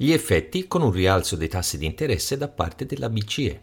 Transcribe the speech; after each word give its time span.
Gli 0.00 0.12
effetti 0.12 0.68
con 0.68 0.82
un 0.82 0.92
rialzo 0.92 1.34
dei 1.34 1.48
tassi 1.48 1.76
di 1.76 1.84
interesse 1.84 2.36
da 2.36 2.46
parte 2.46 2.86
della 2.86 3.08
BCE. 3.08 3.62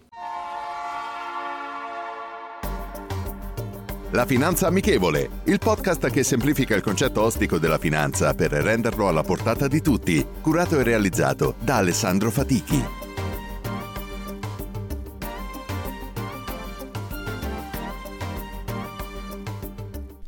La 4.11 4.25
Finanza 4.25 4.67
Amichevole, 4.67 5.29
il 5.45 5.59
podcast 5.59 6.09
che 6.09 6.23
semplifica 6.23 6.75
il 6.75 6.81
concetto 6.81 7.21
ostico 7.21 7.57
della 7.57 7.77
finanza 7.77 8.33
per 8.33 8.51
renderlo 8.51 9.07
alla 9.07 9.23
portata 9.23 9.69
di 9.69 9.79
tutti, 9.79 10.27
curato 10.41 10.77
e 10.77 10.83
realizzato 10.83 11.55
da 11.57 11.77
Alessandro 11.77 12.29
Fatichi. 12.29 12.83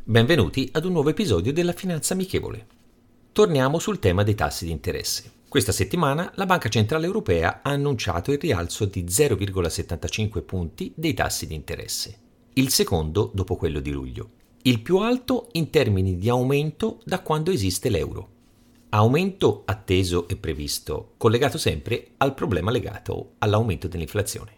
Benvenuti 0.05 0.69
ad 0.71 0.85
un 0.85 0.93
nuovo 0.93 1.09
episodio 1.09 1.51
della 1.51 1.73
Finanza 1.73 2.13
Amichevole. 2.13 2.65
Torniamo 3.33 3.77
sul 3.77 3.99
tema 3.99 4.23
dei 4.23 4.35
tassi 4.35 4.63
di 4.63 4.71
interesse. 4.71 5.35
Questa 5.49 5.71
settimana 5.71 6.29
la 6.35 6.45
Banca 6.45 6.67
Centrale 6.67 7.05
Europea 7.05 7.61
ha 7.63 7.69
annunciato 7.69 8.33
il 8.33 8.37
rialzo 8.37 8.83
di 8.83 9.05
0,75 9.05 10.43
punti 10.43 10.91
dei 10.93 11.13
tassi 11.13 11.47
di 11.47 11.55
interesse, 11.55 12.17
il 12.55 12.69
secondo 12.69 13.31
dopo 13.33 13.55
quello 13.55 13.79
di 13.79 13.91
luglio, 13.91 14.29
il 14.63 14.81
più 14.81 14.97
alto 14.97 15.47
in 15.53 15.69
termini 15.69 16.17
di 16.17 16.27
aumento 16.27 16.99
da 17.05 17.21
quando 17.21 17.51
esiste 17.51 17.87
l'euro. 17.87 18.29
Aumento 18.89 19.63
atteso 19.63 20.27
e 20.27 20.35
previsto, 20.35 21.13
collegato 21.15 21.57
sempre 21.57 22.09
al 22.17 22.33
problema 22.33 22.69
legato 22.69 23.35
all'aumento 23.37 23.87
dell'inflazione. 23.87 24.51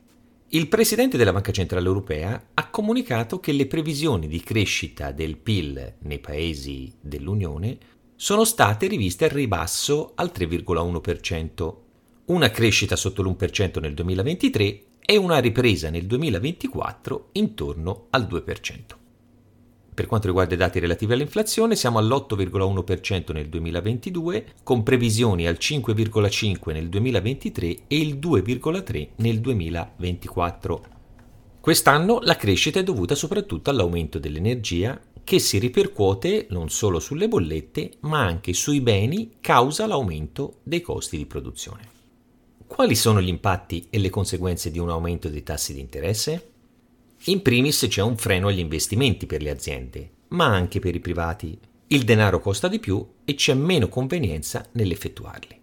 Il 0.49 0.67
Presidente 0.69 1.17
della 1.17 1.31
Banca 1.31 1.51
Centrale 1.51 1.85
Europea 1.85 2.47
ha 2.55 2.69
comunicato 2.71 3.39
che 3.39 3.51
le 3.51 3.67
previsioni 3.67 4.27
di 4.27 4.41
crescita 4.41 5.11
del 5.11 5.37
PIL 5.37 5.97
nei 5.99 6.17
paesi 6.17 6.91
dell'Unione 6.99 7.77
sono 8.21 8.43
state 8.43 8.87
riviste 8.87 9.23
al 9.23 9.29
ribasso 9.29 10.11
al 10.15 10.29
3,1%, 10.35 11.75
una 12.25 12.51
crescita 12.51 12.97
sotto 12.97 13.23
l'1% 13.23 13.79
nel 13.79 13.93
2023 13.93 14.81
e 14.99 15.15
una 15.15 15.39
ripresa 15.39 15.89
nel 15.89 16.05
2024 16.05 17.29
intorno 17.31 18.07
al 18.09 18.27
2%. 18.29 18.77
Per 19.93 20.05
quanto 20.05 20.27
riguarda 20.27 20.53
i 20.53 20.57
dati 20.57 20.79
relativi 20.79 21.13
all'inflazione, 21.13 21.77
siamo 21.77 21.97
all'8,1% 21.97 23.31
nel 23.31 23.47
2022, 23.47 24.45
con 24.63 24.83
previsioni 24.83 25.47
al 25.47 25.57
5,5% 25.57 26.73
nel 26.73 26.89
2023 26.89 27.67
e 27.87 27.97
il 27.99 28.17
2,3% 28.17 29.07
nel 29.15 29.39
2024. 29.39 30.97
Quest'anno 31.61 32.19
la 32.23 32.35
crescita 32.35 32.79
è 32.79 32.83
dovuta 32.83 33.15
soprattutto 33.15 33.69
all'aumento 33.69 34.17
dell'energia, 34.17 34.99
che 35.23 35.39
si 35.39 35.59
ripercuote 35.59 36.47
non 36.49 36.69
solo 36.69 36.99
sulle 36.99 37.27
bollette, 37.27 37.93
ma 38.01 38.19
anche 38.19 38.53
sui 38.53 38.81
beni 38.81 39.37
causa 39.39 39.85
l'aumento 39.85 40.59
dei 40.63 40.81
costi 40.81 41.17
di 41.17 41.25
produzione. 41.25 41.97
Quali 42.65 42.95
sono 42.95 43.21
gli 43.21 43.27
impatti 43.27 43.87
e 43.89 43.99
le 43.99 44.09
conseguenze 44.09 44.71
di 44.71 44.79
un 44.79 44.89
aumento 44.89 45.29
dei 45.29 45.43
tassi 45.43 45.73
di 45.73 45.79
interesse? 45.79 46.51
In 47.25 47.41
primis 47.41 47.85
c'è 47.87 48.01
un 48.01 48.17
freno 48.17 48.47
agli 48.47 48.59
investimenti 48.59 49.25
per 49.25 49.41
le 49.41 49.49
aziende, 49.49 50.09
ma 50.29 50.45
anche 50.45 50.79
per 50.79 50.95
i 50.95 50.99
privati. 50.99 51.57
Il 51.87 52.03
denaro 52.03 52.39
costa 52.39 52.67
di 52.67 52.79
più 52.79 53.05
e 53.25 53.33
c'è 53.35 53.53
meno 53.53 53.89
convenienza 53.89 54.65
nell'effettuarli. 54.73 55.59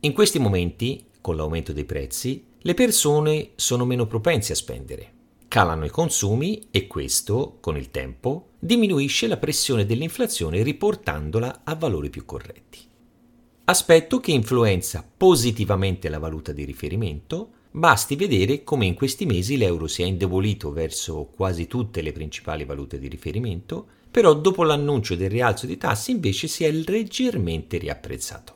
In 0.00 0.12
questi 0.12 0.38
momenti, 0.38 1.04
con 1.20 1.36
l'aumento 1.36 1.72
dei 1.72 1.84
prezzi, 1.84 2.44
le 2.58 2.74
persone 2.74 3.50
sono 3.56 3.84
meno 3.84 4.06
propense 4.06 4.52
a 4.52 4.56
spendere 4.56 5.18
calano 5.50 5.84
i 5.84 5.90
consumi 5.90 6.68
e 6.70 6.86
questo, 6.86 7.56
con 7.58 7.76
il 7.76 7.90
tempo, 7.90 8.49
diminuisce 8.60 9.26
la 9.26 9.38
pressione 9.38 9.86
dell'inflazione 9.86 10.62
riportandola 10.62 11.62
a 11.64 11.74
valori 11.74 12.10
più 12.10 12.26
corretti. 12.26 12.78
Aspetto 13.64 14.20
che 14.20 14.32
influenza 14.32 15.08
positivamente 15.16 16.08
la 16.08 16.18
valuta 16.18 16.52
di 16.52 16.64
riferimento, 16.64 17.52
basti 17.70 18.16
vedere 18.16 18.62
come 18.62 18.84
in 18.84 18.94
questi 18.94 19.24
mesi 19.26 19.56
l'euro 19.56 19.86
si 19.86 20.02
è 20.02 20.04
indebolito 20.04 20.72
verso 20.72 21.30
quasi 21.34 21.66
tutte 21.66 22.02
le 22.02 22.12
principali 22.12 22.64
valute 22.64 22.98
di 22.98 23.08
riferimento, 23.08 23.86
però 24.10 24.34
dopo 24.34 24.64
l'annuncio 24.64 25.14
del 25.14 25.30
rialzo 25.30 25.66
dei 25.66 25.78
tassi 25.78 26.10
invece 26.10 26.48
si 26.48 26.64
è 26.64 26.70
leggermente 26.70 27.78
riapprezzato. 27.78 28.54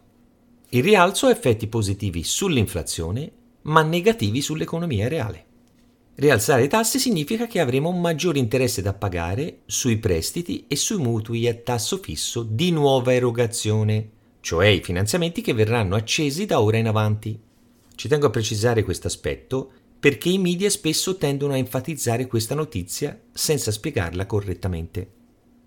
Il 0.70 0.82
rialzo 0.82 1.26
ha 1.26 1.30
effetti 1.30 1.68
positivi 1.68 2.24
sull'inflazione, 2.24 3.32
ma 3.62 3.82
negativi 3.82 4.42
sull'economia 4.42 5.08
reale. 5.08 5.44
Rialzare 6.16 6.62
i 6.62 6.68
tassi 6.68 7.00
significa 7.00 7.48
che 7.48 7.58
avremo 7.58 7.88
un 7.88 8.00
maggiore 8.00 8.38
interesse 8.38 8.80
da 8.80 8.94
pagare 8.94 9.62
sui 9.66 9.96
prestiti 9.96 10.64
e 10.68 10.76
sui 10.76 10.98
mutui 10.98 11.48
a 11.48 11.54
tasso 11.54 11.96
fisso 11.96 12.44
di 12.44 12.70
nuova 12.70 13.12
erogazione, 13.12 14.10
cioè 14.38 14.68
i 14.68 14.80
finanziamenti 14.80 15.40
che 15.40 15.52
verranno 15.52 15.96
accesi 15.96 16.46
da 16.46 16.60
ora 16.60 16.76
in 16.76 16.86
avanti. 16.86 17.36
Ci 17.96 18.06
tengo 18.06 18.26
a 18.26 18.30
precisare 18.30 18.84
questo 18.84 19.08
aspetto 19.08 19.72
perché 19.98 20.28
i 20.28 20.38
media 20.38 20.70
spesso 20.70 21.16
tendono 21.16 21.54
a 21.54 21.56
enfatizzare 21.56 22.28
questa 22.28 22.54
notizia 22.54 23.18
senza 23.32 23.72
spiegarla 23.72 24.24
correttamente. 24.26 25.10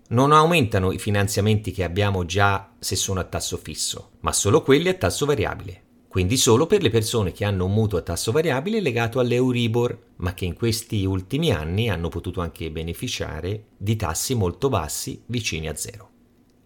Non 0.08 0.32
aumentano 0.32 0.92
i 0.92 0.98
finanziamenti 0.98 1.72
che 1.72 1.84
abbiamo 1.84 2.24
già 2.24 2.72
se 2.78 2.96
sono 2.96 3.20
a 3.20 3.24
tasso 3.24 3.58
fisso, 3.58 4.12
ma 4.20 4.32
solo 4.32 4.62
quelli 4.62 4.88
a 4.88 4.94
tasso 4.94 5.26
variabile 5.26 5.87
quindi 6.08 6.38
solo 6.38 6.66
per 6.66 6.80
le 6.80 6.88
persone 6.88 7.32
che 7.32 7.44
hanno 7.44 7.66
un 7.66 7.72
mutuo 7.72 7.98
a 7.98 8.02
tasso 8.02 8.32
variabile 8.32 8.80
legato 8.80 9.20
all'Euribor, 9.20 9.98
ma 10.16 10.32
che 10.32 10.46
in 10.46 10.54
questi 10.54 11.04
ultimi 11.04 11.52
anni 11.52 11.90
hanno 11.90 12.08
potuto 12.08 12.40
anche 12.40 12.70
beneficiare 12.70 13.64
di 13.76 13.94
tassi 13.94 14.34
molto 14.34 14.70
bassi 14.70 15.20
vicini 15.26 15.68
a 15.68 15.76
zero. 15.76 16.08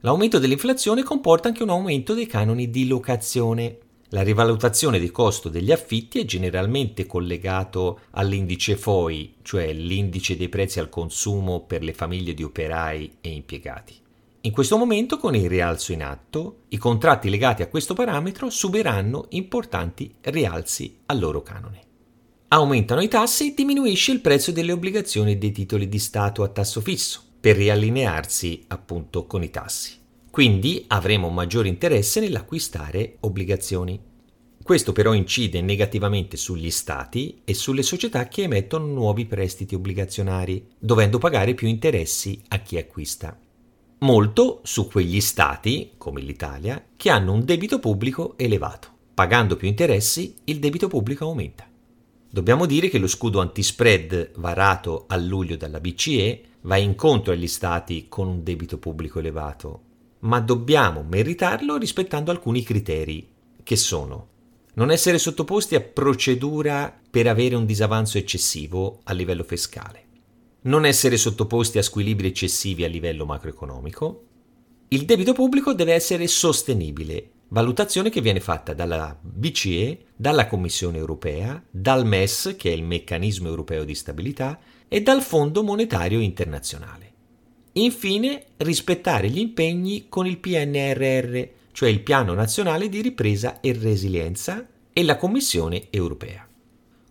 L'aumento 0.01 0.39
dell'inflazione 0.39 1.03
comporta 1.03 1.49
anche 1.49 1.65
un 1.65 1.71
aumento 1.71 2.15
dei 2.15 2.27
canoni 2.27 2.71
di 2.71 2.87
locazione. 2.87 3.79
La 4.11 4.23
rivalutazione 4.23 5.01
del 5.01 5.11
costo 5.11 5.49
degli 5.49 5.73
affitti 5.73 6.21
è 6.21 6.25
generalmente 6.25 7.07
collegato 7.07 8.01
all'indice 8.11 8.77
FOI, 8.77 9.37
cioè 9.43 9.73
l'indice 9.73 10.37
dei 10.37 10.49
prezzi 10.49 10.79
al 10.79 10.89
consumo 10.89 11.65
per 11.65 11.83
le 11.83 11.95
famiglie 11.95 12.35
di 12.35 12.43
operai 12.45 13.17
e 13.21 13.31
impiegati. 13.31 14.02
In 14.45 14.51
questo 14.51 14.77
momento, 14.77 15.19
con 15.19 15.37
il 15.37 15.49
rialzo 15.49 15.93
in 15.93 16.03
atto, 16.03 16.63
i 16.71 16.77
contratti 16.77 17.31
legati 17.31 17.63
a 17.63 17.69
questo 17.69 17.95
parametro 17.95 18.51
subiranno 18.51 19.27
importanti 19.31 20.17
rialzi 20.21 20.99
al 21.07 21.21
loro 21.21 21.43
canone. 21.43 21.81
Aumentano 22.49 23.03
i 23.03 23.07
tassi 23.07 23.53
e 23.53 23.55
diminuisce 23.55 24.11
il 24.11 24.21
prezzo 24.21 24.51
delle 24.51 24.73
obbligazioni 24.73 25.33
e 25.33 25.37
dei 25.37 25.53
titoli 25.53 25.89
di 25.89 26.01
Stato 26.01 26.43
a 26.43 26.49
tasso 26.49 26.81
fisso, 26.81 27.23
per 27.39 27.55
riallinearsi 27.55 28.65
appunto 28.67 29.27
con 29.27 29.45
i 29.45 29.51
tassi. 29.51 29.93
Quindi 30.29 30.87
avremo 30.89 31.29
maggiore 31.29 31.69
interesse 31.69 32.19
nell'acquistare 32.19 33.19
obbligazioni. 33.21 34.01
Questo 34.61 34.91
però 34.91 35.13
incide 35.13 35.61
negativamente 35.61 36.37
sugli 36.37 36.71
stati 36.73 37.43
e 37.45 37.55
sulle 37.55 37.85
società 37.85 38.27
che 38.27 38.43
emettono 38.43 38.87
nuovi 38.87 39.25
prestiti 39.25 39.77
obbligazionari, 39.77 40.67
dovendo 40.81 41.19
pagare 41.19 41.55
più 41.55 41.69
interessi 41.69 42.43
a 42.49 42.59
chi 42.59 42.77
acquista 42.77 43.39
molto 44.03 44.61
su 44.65 44.89
quegli 44.89 45.21
stati, 45.21 45.93
come 45.97 46.21
l'Italia, 46.21 46.85
che 46.97 47.11
hanno 47.11 47.33
un 47.33 47.45
debito 47.45 47.79
pubblico 47.79 48.35
elevato. 48.37 48.89
Pagando 49.15 49.57
più 49.57 49.69
interessi, 49.69 50.37
il 50.45 50.59
debito 50.59 50.89
pubblico 50.89 51.25
aumenta. 51.25 51.69
Dobbiamo 52.29 52.67
dire 52.67 52.89
che 52.89 52.99
lo 52.99 53.07
scudo 53.07 53.41
antispread 53.41 54.33
varato 54.37 55.05
a 55.07 55.17
luglio 55.17 55.57
dalla 55.57 55.81
BCE 55.81 56.43
va 56.63 56.77
incontro 56.77 57.33
agli 57.33 57.47
stati 57.47 58.07
con 58.09 58.27
un 58.27 58.43
debito 58.43 58.79
pubblico 58.79 59.19
elevato, 59.19 59.83
ma 60.21 60.41
dobbiamo 60.41 61.05
meritarlo 61.09 61.77
rispettando 61.77 62.31
alcuni 62.31 62.63
criteri, 62.63 63.29
che 63.63 63.77
sono 63.77 64.29
non 64.75 64.91
essere 64.91 65.19
sottoposti 65.19 65.75
a 65.75 65.81
procedura 65.81 66.99
per 67.11 67.27
avere 67.27 67.55
un 67.55 67.67
disavanzo 67.67 68.17
eccessivo 68.17 69.01
a 69.05 69.13
livello 69.13 69.45
fiscale, 69.45 70.05
non 70.63 70.85
essere 70.85 71.17
sottoposti 71.17 71.79
a 71.79 71.83
squilibri 71.83 72.29
eccessivi 72.29 72.85
a 72.85 72.89
livello 72.89 73.25
macroeconomico. 73.25 74.27
Il 74.89 75.05
debito 75.05 75.33
pubblico 75.33 75.73
deve 75.73 75.95
essere 75.95 76.27
sostenibile, 76.27 77.31
valutazione 77.49 78.11
che 78.11 78.21
viene 78.21 78.41
fatta 78.41 78.75
dalla 78.75 79.19
BCE, 79.21 80.07
dalla 80.15 80.47
Commissione 80.47 80.99
europea, 80.99 81.63
dal 81.71 82.07
MES, 82.07 82.55
che 82.57 82.71
è 82.71 82.75
il 82.75 82.85
meccanismo 82.85 83.49
europeo 83.49 83.85
di 83.85 83.95
stabilità, 83.95 84.59
e 84.87 85.01
dal 85.01 85.23
Fondo 85.23 85.63
monetario 85.63 86.21
internazionale. 86.21 87.11
Infine, 87.73 88.45
rispettare 88.59 89.31
gli 89.31 89.39
impegni 89.39 90.07
con 90.09 90.27
il 90.27 90.39
PNRR, 90.39 91.43
cioè 91.73 91.89
il 91.89 92.01
Piano 92.01 92.35
nazionale 92.35 92.91
di 92.91 93.01
ripresa 93.01 93.61
e 93.61 93.73
resilienza, 93.73 94.67
e 94.93 95.03
la 95.03 95.17
Commissione 95.17 95.87
europea. 95.89 96.47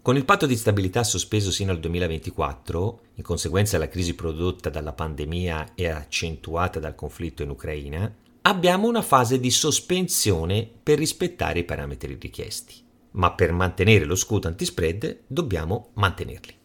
Con 0.03 0.15
il 0.17 0.25
patto 0.25 0.47
di 0.47 0.55
stabilità 0.55 1.03
sospeso 1.03 1.51
sino 1.51 1.71
al 1.71 1.79
2024, 1.79 3.01
in 3.13 3.23
conseguenza 3.23 3.77
della 3.77 3.87
crisi 3.87 4.15
prodotta 4.15 4.71
dalla 4.71 4.93
pandemia 4.93 5.75
e 5.75 5.89
accentuata 5.89 6.79
dal 6.79 6.95
conflitto 6.95 7.43
in 7.43 7.51
Ucraina, 7.51 8.11
abbiamo 8.41 8.87
una 8.87 9.03
fase 9.03 9.39
di 9.39 9.51
sospensione 9.51 10.67
per 10.81 10.97
rispettare 10.97 11.59
i 11.59 11.65
parametri 11.65 12.17
richiesti. 12.19 12.73
Ma 13.11 13.31
per 13.33 13.51
mantenere 13.51 14.05
lo 14.05 14.15
scudo 14.15 14.47
antispread 14.47 15.19
dobbiamo 15.27 15.89
mantenerli. 15.93 16.55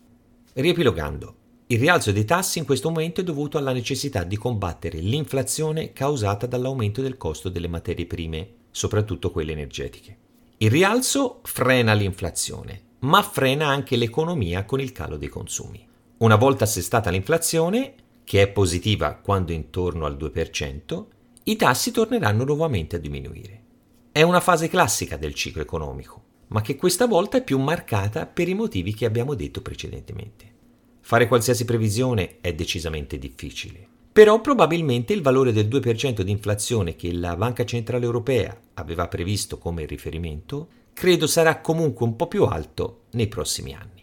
Riepilogando, 0.54 1.34
il 1.66 1.78
rialzo 1.78 2.12
dei 2.12 2.24
tassi 2.24 2.58
in 2.58 2.64
questo 2.64 2.88
momento 2.88 3.20
è 3.20 3.24
dovuto 3.24 3.58
alla 3.58 3.74
necessità 3.74 4.24
di 4.24 4.38
combattere 4.38 4.98
l'inflazione 5.00 5.92
causata 5.92 6.46
dall'aumento 6.46 7.02
del 7.02 7.18
costo 7.18 7.50
delle 7.50 7.68
materie 7.68 8.06
prime, 8.06 8.48
soprattutto 8.70 9.30
quelle 9.30 9.52
energetiche. 9.52 10.16
Il 10.56 10.70
rialzo 10.70 11.40
frena 11.42 11.92
l'inflazione, 11.92 12.84
ma 13.00 13.22
frena 13.22 13.66
anche 13.66 13.96
l'economia 13.96 14.64
con 14.64 14.80
il 14.80 14.92
calo 14.92 15.16
dei 15.16 15.28
consumi. 15.28 15.86
Una 16.18 16.36
volta 16.36 16.64
assestata 16.64 17.10
l'inflazione, 17.10 17.94
che 18.24 18.42
è 18.42 18.48
positiva 18.48 19.14
quando 19.14 19.52
intorno 19.52 20.06
al 20.06 20.16
2%, 20.16 21.04
i 21.44 21.56
tassi 21.56 21.90
torneranno 21.90 22.44
nuovamente 22.44 22.96
a 22.96 22.98
diminuire. 22.98 23.62
È 24.10 24.22
una 24.22 24.40
fase 24.40 24.68
classica 24.68 25.16
del 25.16 25.34
ciclo 25.34 25.62
economico, 25.62 26.22
ma 26.48 26.60
che 26.60 26.76
questa 26.76 27.06
volta 27.06 27.36
è 27.36 27.44
più 27.44 27.58
marcata 27.58 28.26
per 28.26 28.48
i 28.48 28.54
motivi 28.54 28.94
che 28.94 29.04
abbiamo 29.04 29.34
detto 29.34 29.60
precedentemente. 29.60 30.54
Fare 31.00 31.28
qualsiasi 31.28 31.64
previsione 31.64 32.38
è 32.40 32.52
decisamente 32.54 33.18
difficile, 33.18 33.86
però 34.10 34.40
probabilmente 34.40 35.12
il 35.12 35.22
valore 35.22 35.52
del 35.52 35.68
2% 35.68 36.22
di 36.22 36.30
inflazione 36.30 36.96
che 36.96 37.12
la 37.12 37.36
Banca 37.36 37.64
Centrale 37.64 38.04
Europea 38.06 38.58
aveva 38.74 39.06
previsto 39.06 39.58
come 39.58 39.84
riferimento 39.84 40.68
credo 40.96 41.26
sarà 41.26 41.60
comunque 41.60 42.06
un 42.06 42.16
po' 42.16 42.26
più 42.26 42.44
alto 42.44 43.02
nei 43.10 43.26
prossimi 43.26 43.74
anni. 43.74 44.02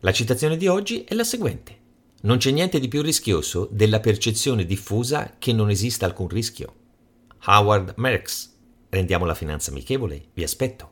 La 0.00 0.12
citazione 0.12 0.58
di 0.58 0.68
oggi 0.68 1.04
è 1.04 1.14
la 1.14 1.24
seguente. 1.24 1.78
Non 2.24 2.36
c'è 2.36 2.50
niente 2.50 2.78
di 2.78 2.88
più 2.88 3.00
rischioso 3.00 3.66
della 3.70 3.98
percezione 3.98 4.66
diffusa 4.66 5.36
che 5.38 5.54
non 5.54 5.70
esista 5.70 6.04
alcun 6.04 6.28
rischio. 6.28 6.74
Howard 7.46 7.94
Marks. 7.96 8.54
Rendiamo 8.90 9.24
la 9.24 9.34
finanza 9.34 9.70
amichevole, 9.70 10.26
vi 10.34 10.42
aspetto. 10.42 10.90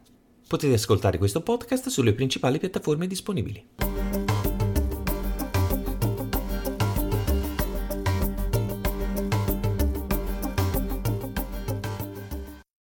Potete 0.49 0.73
ascoltare 0.73 1.19
questo 1.19 1.43
podcast 1.43 1.91
sulle 1.91 2.15
principali 2.15 2.59
piattaforme 2.59 3.07
disponibili. 3.07 3.63